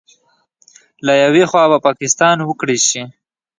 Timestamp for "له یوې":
1.05-1.43